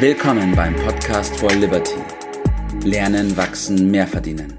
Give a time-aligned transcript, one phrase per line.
[0.00, 1.96] Willkommen beim Podcast for Liberty.
[2.84, 4.56] Lernen, wachsen, mehr verdienen.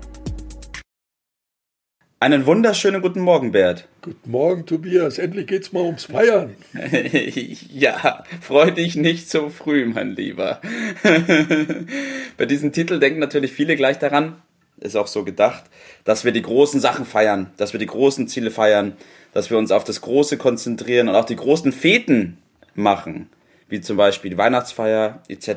[2.20, 3.88] Einen wunderschönen guten Morgen, Bert.
[4.02, 5.18] Guten Morgen, Tobias.
[5.18, 6.58] Endlich geht's mal ums Feiern.
[7.72, 10.60] ja, freu dich nicht so früh, mein Lieber.
[12.38, 14.42] Bei diesem Titel denken natürlich viele gleich daran,
[14.82, 15.64] ist auch so gedacht,
[16.04, 18.98] dass wir die großen Sachen feiern, dass wir die großen Ziele feiern,
[19.32, 22.40] dass wir uns auf das Große konzentrieren und auch die großen Feten
[22.76, 23.30] machen
[23.70, 25.48] wie zum Beispiel die Weihnachtsfeier etc.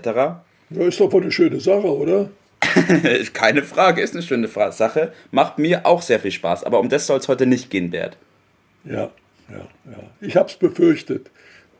[0.70, 2.30] Ja, ist doch wohl eine schöne Sache, oder?
[3.32, 5.12] Keine Frage, ist eine schöne Sache.
[5.30, 6.64] Macht mir auch sehr viel Spaß.
[6.64, 8.16] Aber um das soll es heute nicht gehen, Bert.
[8.84, 9.10] Ja,
[9.48, 9.98] ja, ja.
[10.20, 11.30] Ich habe es befürchtet.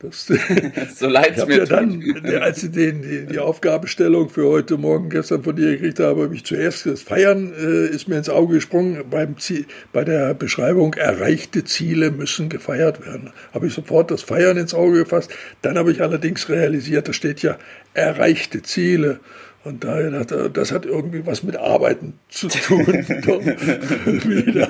[0.03, 0.27] Das,
[0.97, 2.03] so leid es mir ja dann,
[2.41, 6.35] als ich den, die, die Aufgabenstellung für heute Morgen gestern von dir gekriegt habe, habe
[6.35, 9.05] ich zuerst das Feiern äh, ist mir ins Auge gesprungen.
[9.09, 13.33] Beim Ziel, bei der Beschreibung erreichte Ziele müssen gefeiert werden.
[13.55, 15.31] Habe ich sofort das Feiern ins Auge gefasst.
[15.63, 17.57] Dann habe ich allerdings realisiert, da steht ja
[17.95, 19.21] erreichte Ziele.
[19.65, 22.87] Und daher dachte das hat irgendwie was mit Arbeiten zu tun.
[22.87, 24.69] wieder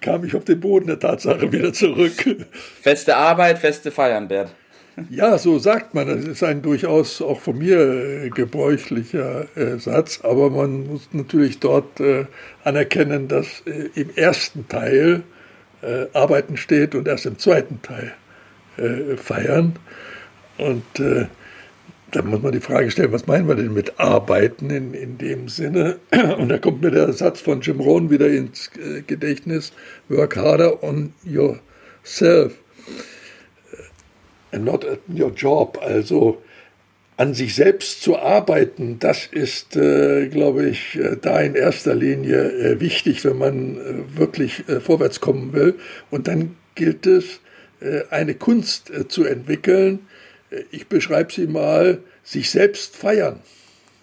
[0.00, 2.12] kam ich auf den Boden der Tatsache wieder zurück.
[2.80, 4.50] Feste Arbeit, feste Feiern, Bert.
[5.10, 6.06] Ja, so sagt man.
[6.06, 11.60] Das ist ein durchaus auch von mir äh, gebräuchlicher äh, Satz, aber man muss natürlich
[11.60, 12.26] dort äh,
[12.64, 13.62] anerkennen, dass
[13.94, 15.22] im ersten Teil
[16.12, 18.12] Arbeiten steht und erst im zweiten Teil
[19.16, 19.74] feiern.
[20.56, 25.18] Und da muss man die Frage stellen, was meinen wir denn mit Arbeiten in, in
[25.18, 25.98] dem Sinne?
[26.38, 28.70] Und da kommt mir der Satz von Jim Rohn wieder ins
[29.08, 29.72] Gedächtnis,
[30.08, 32.52] work harder on yourself
[34.58, 36.42] not at your job, also
[37.16, 42.50] an sich selbst zu arbeiten, das ist, äh, glaube ich, äh, da in erster Linie
[42.50, 45.74] äh, wichtig, wenn man äh, wirklich äh, vorwärts kommen will.
[46.10, 47.40] Und dann gilt es,
[48.10, 50.06] eine Kunst zu entwickeln.
[50.70, 53.40] Ich beschreibe sie mal, sich selbst feiern.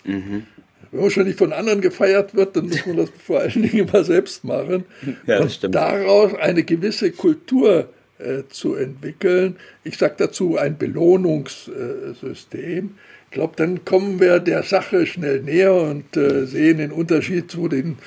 [0.04, 0.44] Mhm.
[0.92, 3.88] Wenn man schon nicht von anderen gefeiert wird, dann muss man das vor allen Dingen
[3.88, 4.84] immer selbst machen.
[5.26, 5.76] Ja, und stimmt.
[5.76, 7.88] daraus eine gewisse Kultur
[8.20, 9.56] äh, zu entwickeln.
[9.84, 12.92] Ich sage dazu ein Belohnungssystem.
[13.26, 17.68] Ich glaube, dann kommen wir der Sache schnell näher und äh, sehen den Unterschied zu
[17.68, 17.98] den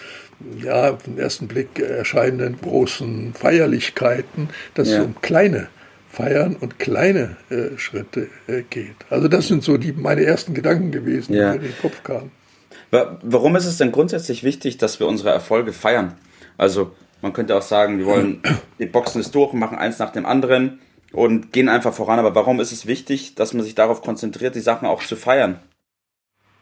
[0.58, 4.98] ja, auf den ersten Blick erscheinenden großen Feierlichkeiten, dass ja.
[4.98, 5.68] es um kleine
[6.10, 8.96] Feiern und kleine äh, Schritte äh, geht.
[9.08, 11.52] Also das sind so die meine ersten Gedanken gewesen, ja.
[11.52, 12.30] die mir in den Kopf kamen.
[13.22, 16.14] Warum ist es denn grundsätzlich wichtig, dass wir unsere Erfolge feiern?
[16.58, 18.42] Also man könnte auch sagen, wir wollen,
[18.78, 20.80] die boxen es durch machen eins nach dem anderen
[21.12, 22.18] und gehen einfach voran.
[22.18, 25.60] Aber warum ist es wichtig, dass man sich darauf konzentriert, die Sachen auch zu feiern?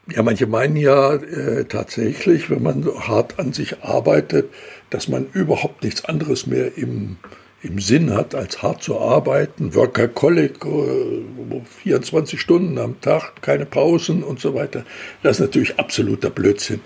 [0.08, 4.50] Ja, manche meinen ja äh, tatsächlich, wenn man so hart an sich arbeitet,
[4.90, 7.18] dass man überhaupt nichts anderes mehr im,
[7.62, 14.24] im Sinn hat, als hart zu arbeiten, Workaholic, äh, 24 Stunden am Tag, keine Pausen
[14.24, 14.84] und so weiter.
[15.22, 16.80] Das ist natürlich absoluter Blödsinn.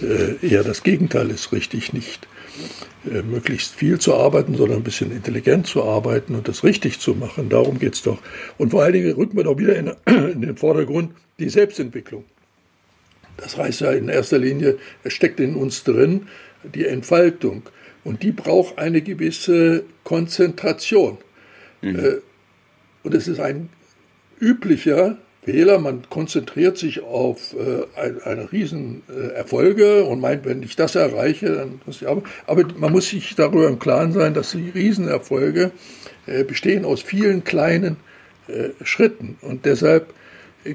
[0.00, 2.26] Äh, eher das Gegenteil ist richtig nicht.
[3.10, 7.14] Äh, möglichst viel zu arbeiten, sondern ein bisschen intelligent zu arbeiten und das richtig zu
[7.14, 7.48] machen.
[7.48, 8.18] Darum geht es doch.
[8.58, 12.24] Und vor allen Dingen rücken wir doch wieder in, in, den Vordergrund die Selbstentwicklung.
[13.38, 16.26] Das heißt ja in erster Linie, es steckt in uns drin
[16.62, 17.62] die Entfaltung.
[18.04, 21.18] Und die braucht eine gewisse Konzentration.
[21.80, 21.98] Mhm.
[21.98, 22.16] Äh,
[23.02, 23.70] und es ist ein
[24.40, 25.78] üblicher Fehler.
[25.78, 30.94] Man konzentriert sich auf äh, eine, eine riesen äh, Erfolge und meint, wenn ich das
[30.94, 32.22] erreiche, dann muss ich aber.
[32.46, 35.72] Aber man muss sich darüber im Klaren sein, dass die Riesenerfolge
[36.26, 37.96] äh, bestehen aus vielen kleinen
[38.48, 39.38] äh, Schritten.
[39.40, 40.12] Und deshalb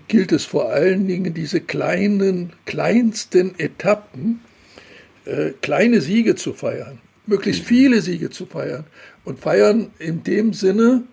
[0.08, 4.42] gilt es vor allen Dingen, diese kleinen, kleinsten Etappen,
[5.26, 8.86] äh, kleine Siege zu feiern, möglichst viele Siege zu feiern.
[9.24, 11.04] Und feiern in dem Sinne,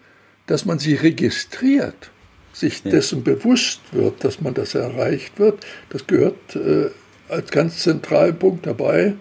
[0.47, 2.11] dass man sie registriert
[2.53, 6.91] sich dessen bewusst wird, dass man das erreicht wird, das gehört äh,
[7.29, 9.15] als ganz zentralen Punkt dabei.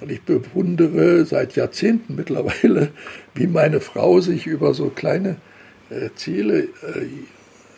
[0.00, 2.90] Und ich bewundere seit Jahrzehnten mittlerweile,
[3.34, 5.36] wie meine Frau sich über so kleine
[5.90, 6.68] äh, Ziele äh,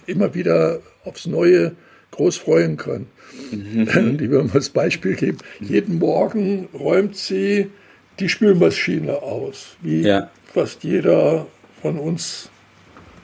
[0.07, 1.73] immer wieder aufs Neue
[2.11, 3.07] groß freuen kann.
[3.53, 4.19] Mhm.
[4.19, 5.39] Die will mal als Beispiel geben.
[5.61, 7.71] Jeden Morgen räumt sie
[8.19, 10.31] die Spülmaschine aus, wie ja.
[10.53, 11.47] fast jeder
[11.81, 12.51] von uns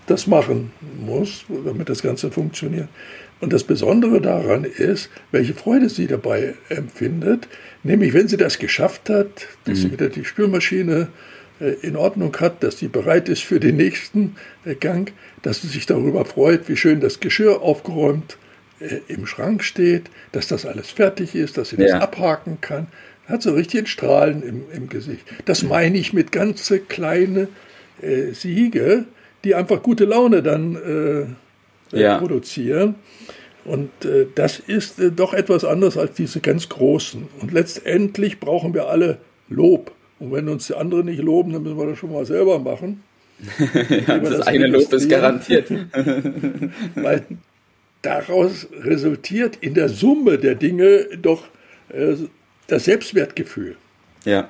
[0.07, 0.73] das machen
[1.05, 2.89] muss, damit das Ganze funktioniert.
[3.41, 7.49] Und das Besondere daran ist, welche Freude sie dabei empfindet,
[7.83, 9.83] nämlich wenn sie das geschafft hat, dass mhm.
[9.83, 11.09] sie wieder die Spülmaschine
[11.61, 15.13] äh, in Ordnung hat, dass sie bereit ist für den nächsten äh, Gang,
[15.43, 18.39] dass sie sich darüber freut, wie schön das Geschirr aufgeräumt
[18.81, 22.87] äh, im Schrank steht, dass das alles fertig ist, dass sie das abhaken kann.
[23.27, 25.27] Hat so richtig ein Strahlen im, im Gesicht.
[25.47, 27.49] Das meine ich mit ganze kleine
[28.01, 29.05] äh, Siege,
[29.45, 31.37] die einfach gute Laune dann
[31.93, 32.19] äh, ja.
[32.19, 32.97] produzieren.
[33.65, 37.29] Und äh, das ist äh, doch etwas anderes als diese ganz großen.
[37.41, 39.19] Und letztendlich brauchen wir alle
[39.49, 39.93] Lob.
[40.19, 43.03] Und wenn uns die anderen nicht loben, dann müssen wir das schon mal selber machen.
[44.07, 45.71] ja, das, das eine Lob ist garantiert.
[46.95, 47.25] Weil
[48.03, 51.45] daraus resultiert in der Summe der Dinge doch
[51.89, 52.15] äh,
[52.69, 53.77] das Selbstwertgefühl.
[54.25, 54.49] Ja.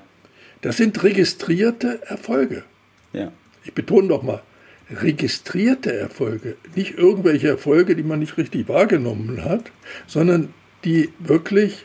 [0.60, 2.64] Das sind registrierte Erfolge.
[3.12, 3.32] Ja.
[3.64, 4.42] Ich betone doch mal,
[4.90, 9.72] registrierte Erfolge, nicht irgendwelche Erfolge, die man nicht richtig wahrgenommen hat,
[10.06, 10.54] sondern
[10.84, 11.84] die wirklich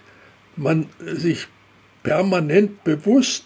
[0.55, 1.47] man sich
[2.03, 3.45] permanent bewusst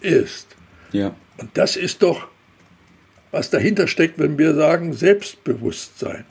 [0.00, 0.56] ist.
[0.92, 1.14] Ja.
[1.38, 2.28] Und das ist doch,
[3.30, 6.24] was dahinter steckt, wenn wir sagen Selbstbewusstsein.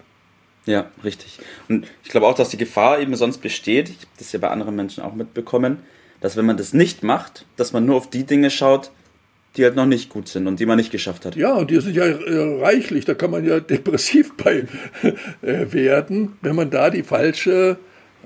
[0.66, 1.40] Ja, richtig.
[1.68, 4.50] Und ich glaube auch, dass die Gefahr eben sonst besteht, ich habe das ja bei
[4.50, 5.80] anderen Menschen auch mitbekommen,
[6.20, 8.92] dass wenn man das nicht macht, dass man nur auf die Dinge schaut,
[9.58, 11.36] die halt noch nicht gut sind und die man nicht geschafft hat.
[11.36, 14.66] Ja, und die sind ja äh, reichlich, da kann man ja depressiv bei
[15.42, 17.78] äh, werden, wenn man da die falsche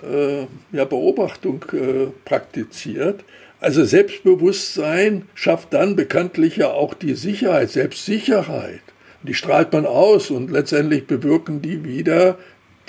[0.04, 3.24] äh, ja, Beobachtung äh, praktiziert.
[3.60, 8.81] Also Selbstbewusstsein schafft dann bekanntlich ja auch die Sicherheit, Selbstsicherheit.
[9.24, 12.38] Die strahlt man aus und letztendlich bewirken die wieder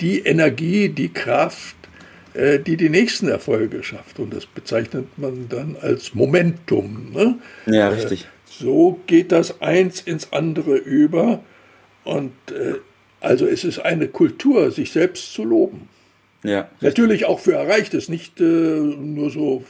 [0.01, 1.75] die Energie, die Kraft,
[2.59, 4.19] die die nächsten Erfolge schafft.
[4.19, 7.11] Und das bezeichnet man dann als Momentum.
[7.13, 7.39] Ne?
[7.65, 8.23] Ja, richtig.
[8.23, 11.43] Äh, so geht das eins ins andere über.
[12.03, 12.75] Und äh,
[13.19, 15.89] also es ist eine Kultur, sich selbst zu loben.
[16.43, 16.69] Ja.
[16.81, 19.63] Natürlich auch für Erreichtes, nicht äh, nur so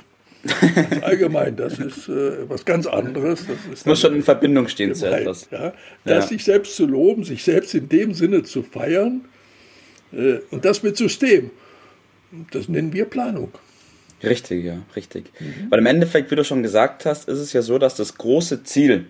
[1.01, 1.55] allgemein.
[1.55, 3.45] Das ist äh, was ganz anderes.
[3.71, 5.47] Das muss schon in Verbindung stehen zu etwas.
[5.51, 5.73] Ja?
[6.05, 6.29] Das ja.
[6.29, 9.25] sich selbst zu loben, sich selbst in dem Sinne zu feiern
[10.11, 11.51] äh, und das mit System.
[12.51, 13.51] Das nennen wir Planung.
[14.23, 15.31] Richtig, ja, richtig.
[15.39, 15.67] Mhm.
[15.69, 18.63] Weil im Endeffekt, wie du schon gesagt hast, ist es ja so, dass das große
[18.63, 19.05] Ziel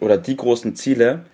[0.00, 1.24] oder die großen Ziele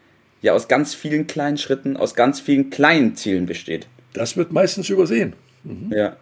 [0.43, 3.89] ja aus ganz vielen kleinen Schritten, aus ganz vielen kleinen Zielen besteht.
[4.13, 5.35] Das wird meistens übersehen.
[5.65, 5.93] Mhm.
[5.93, 6.17] Ja.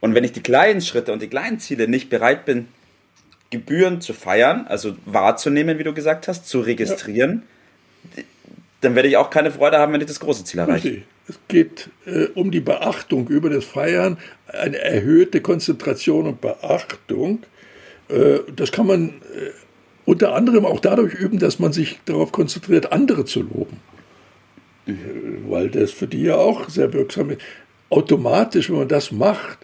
[0.00, 2.68] Und wenn ich die kleinen Schritte und die kleinen Ziele nicht bereit bin,
[3.50, 7.42] gebührend zu feiern, also wahrzunehmen, wie du gesagt hast, zu registrieren,
[8.16, 8.22] ja.
[8.80, 10.88] dann werde ich auch keine Freude haben, wenn ich das große Ziel erreiche.
[10.88, 11.04] Richtig.
[11.28, 14.16] Es geht äh, um die Beachtung über das Feiern,
[14.46, 17.40] eine erhöhte Konzentration und Beachtung.
[18.08, 19.50] Äh, das kann man äh,
[20.06, 23.78] unter anderem auch dadurch üben, dass man sich darauf konzentriert, andere zu loben.
[24.86, 24.92] Äh,
[25.48, 27.42] weil das für die ja auch sehr wirksam ist.
[27.90, 29.58] Automatisch, wenn man das macht,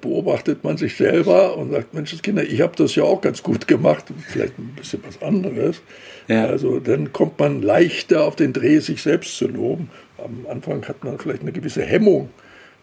[0.00, 3.66] beobachtet man sich selber und sagt, Mensch, Kinder, ich habe das ja auch ganz gut
[3.66, 5.82] gemacht, vielleicht ein bisschen was anderes.
[6.28, 6.46] Ja.
[6.46, 9.90] Also dann kommt man leichter auf den Dreh, sich selbst zu loben
[10.24, 12.30] am Anfang hat man vielleicht eine gewisse Hemmung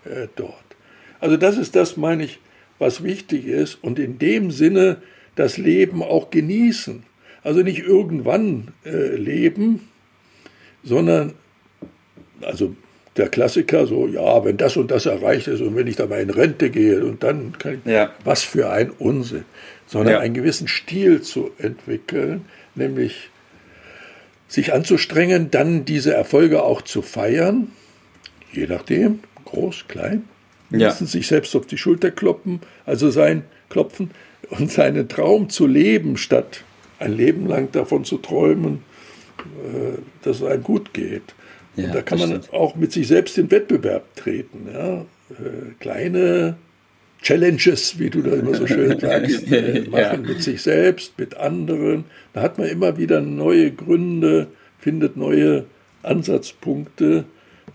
[0.05, 0.53] äh, dort.
[1.19, 2.39] Also das ist das, meine ich,
[2.79, 5.01] was wichtig ist und in dem Sinne
[5.35, 7.03] das Leben auch genießen.
[7.44, 9.87] Also nicht irgendwann äh, leben,
[10.83, 11.33] sondern,
[12.41, 12.75] also
[13.17, 16.29] der Klassiker so, ja, wenn das und das erreicht ist und wenn ich dabei in
[16.29, 18.11] Rente gehe und dann kann ich, ja.
[18.23, 19.45] was für ein Unsinn,
[19.85, 20.19] sondern ja.
[20.19, 23.29] einen gewissen Stil zu entwickeln, nämlich
[24.47, 27.71] sich anzustrengen, dann diese Erfolge auch zu feiern,
[28.53, 30.23] je nachdem, groß, klein,
[30.69, 30.91] ja.
[30.91, 34.11] sich selbst auf die Schulter kloppen, also sein klopfen
[34.49, 36.63] und seinen Traum zu leben, statt
[36.99, 38.83] ein Leben lang davon zu träumen,
[39.39, 41.33] äh, dass es einem gut geht.
[41.81, 42.54] Ja, und da kann man stimmt.
[42.54, 44.68] auch mit sich selbst in Wettbewerb treten.
[44.71, 45.02] Ja?
[45.30, 46.56] Äh, kleine
[47.21, 50.18] Challenges, wie du da immer so schön sagst, äh, machen ja.
[50.18, 52.06] mit sich selbst, mit anderen.
[52.33, 54.47] Da hat man immer wieder neue Gründe,
[54.80, 55.66] findet neue
[56.04, 57.26] Ansatzpunkte,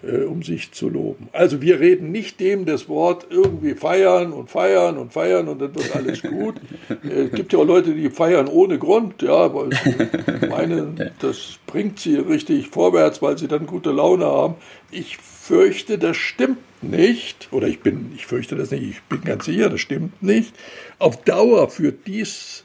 [0.03, 1.29] äh, um sich zu loben.
[1.33, 5.75] Also wir reden nicht dem das Wort irgendwie feiern und feiern und feiern und dann
[5.75, 6.57] wird alles gut.
[6.89, 11.59] Äh, es gibt ja auch Leute, die feiern ohne Grund, ja, weil sie meinen, das
[11.67, 14.55] bringt sie richtig vorwärts, weil sie dann gute Laune haben.
[14.91, 19.47] Ich fürchte, das stimmt nicht, oder ich bin, ich fürchte das nicht, ich bin ganz
[19.47, 20.55] sicher, das stimmt nicht.
[20.99, 22.65] Auf Dauer führt dies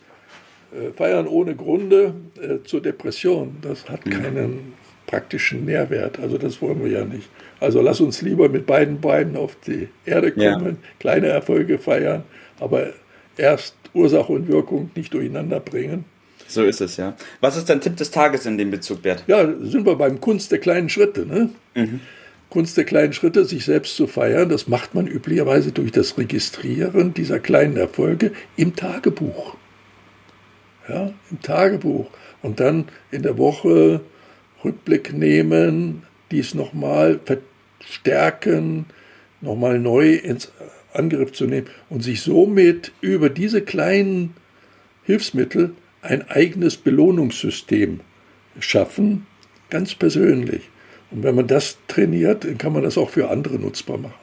[0.72, 3.58] äh, Feiern ohne Grunde äh, zur Depression.
[3.62, 4.74] Das hat keinen
[5.12, 6.20] praktischen Nährwert.
[6.20, 7.30] Also das wollen wir ja nicht.
[7.60, 10.90] Also lass uns lieber mit beiden Beinen auf die Erde kommen, ja.
[11.00, 12.24] kleine Erfolge feiern,
[12.60, 12.94] aber
[13.38, 16.06] erst Ursache und Wirkung nicht durcheinander bringen.
[16.48, 17.16] So ist es, ja.
[17.42, 19.26] Was ist dein Tipp des Tages in dem Bezug, Bert?
[19.28, 21.26] Ja, sind wir beim Kunst der kleinen Schritte.
[21.26, 21.50] Ne?
[21.76, 22.00] Mhm.
[22.50, 27.14] Kunst der kleinen Schritte, sich selbst zu feiern, das macht man üblicherweise durch das Registrieren
[27.14, 29.56] dieser kleinen Erfolge im Tagebuch.
[30.88, 32.08] Ja, im Tagebuch.
[32.42, 34.02] Und dann in der Woche
[34.64, 37.20] Rückblick nehmen, dies nochmal
[37.80, 38.86] verstärken,
[39.42, 40.52] nochmal neu ins
[40.94, 44.36] Angriff zu nehmen und sich somit über diese kleinen
[45.04, 48.02] Hilfsmittel ein eigenes Belohnungssystem
[48.60, 49.26] schaffen,
[49.70, 50.70] ganz persönlich.
[51.12, 54.14] Und wenn man das trainiert, dann kann man das auch für andere nutzbar machen.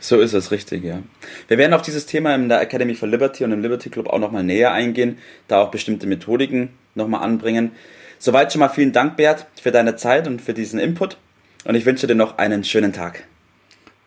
[0.00, 1.02] So ist es richtig, ja.
[1.48, 4.18] Wir werden auf dieses Thema in der Academy for Liberty und im Liberty Club auch
[4.18, 5.18] nochmal näher eingehen,
[5.48, 7.72] da auch bestimmte Methodiken nochmal anbringen.
[8.18, 11.16] Soweit schon mal vielen Dank, Bert, für deine Zeit und für diesen Input.
[11.64, 13.24] Und ich wünsche dir noch einen schönen Tag.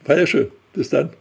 [0.03, 0.51] Feier schön.
[0.73, 1.11] Bis dann.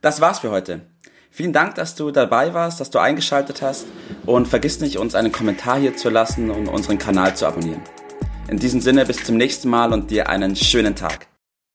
[0.00, 0.82] Das war's für heute.
[1.30, 3.86] Vielen Dank, dass du dabei warst, dass du eingeschaltet hast
[4.26, 7.82] und vergiss nicht, uns einen Kommentar hier zu lassen und unseren Kanal zu abonnieren.
[8.48, 11.29] In diesem Sinne bis zum nächsten Mal und dir einen schönen Tag.